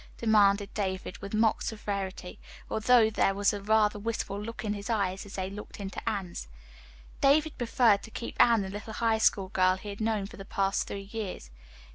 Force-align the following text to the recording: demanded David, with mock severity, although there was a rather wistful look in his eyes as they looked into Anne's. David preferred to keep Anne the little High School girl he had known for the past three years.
demanded 0.17 0.73
David, 0.73 1.19
with 1.19 1.31
mock 1.35 1.61
severity, 1.61 2.39
although 2.71 3.11
there 3.11 3.35
was 3.35 3.53
a 3.53 3.61
rather 3.61 3.99
wistful 3.99 4.41
look 4.41 4.65
in 4.65 4.73
his 4.73 4.89
eyes 4.89 5.27
as 5.27 5.35
they 5.35 5.47
looked 5.47 5.79
into 5.79 6.01
Anne's. 6.09 6.47
David 7.21 7.55
preferred 7.55 8.01
to 8.01 8.09
keep 8.09 8.35
Anne 8.41 8.63
the 8.63 8.69
little 8.71 8.93
High 8.93 9.19
School 9.19 9.49
girl 9.49 9.75
he 9.77 9.89
had 9.89 10.01
known 10.01 10.25
for 10.25 10.37
the 10.37 10.43
past 10.45 10.87
three 10.87 11.07
years. 11.11 11.51